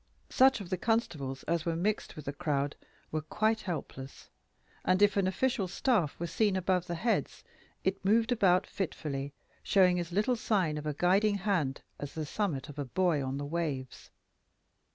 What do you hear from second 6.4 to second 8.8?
above the heads, it moved about